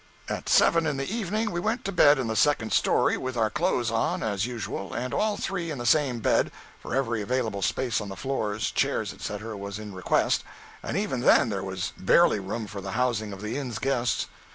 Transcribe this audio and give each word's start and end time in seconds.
218.jpg 0.29 0.33
(37K) 0.33 0.37
At 0.39 0.49
seven 0.49 0.87
in 0.87 0.97
the 0.97 1.13
evening 1.15 1.51
we 1.51 1.59
went 1.59 1.85
to 1.85 1.91
bed 1.91 2.17
in 2.17 2.25
the 2.25 2.35
second 2.35 2.73
story—with 2.73 3.37
our 3.37 3.51
clothes 3.51 3.91
on, 3.91 4.23
as 4.23 4.47
usual, 4.47 4.93
and 4.95 5.13
all 5.13 5.37
three 5.37 5.69
in 5.69 5.77
the 5.77 5.85
same 5.85 6.19
bed, 6.21 6.51
for 6.81 6.95
every 6.95 7.21
available 7.21 7.61
space 7.61 8.01
on 8.01 8.09
the 8.09 8.15
floors, 8.15 8.71
chairs, 8.71 9.13
etc., 9.13 9.55
was 9.55 9.77
in 9.77 9.93
request, 9.93 10.43
and 10.81 10.97
even 10.97 11.19
then 11.21 11.49
there 11.49 11.63
was 11.63 11.93
barely 11.99 12.39
room 12.39 12.65
for 12.65 12.81
the 12.81 12.93
housing 12.93 13.31
of 13.31 13.43
the 13.43 13.59
inn's 13.59 13.77
guests. 13.77 14.25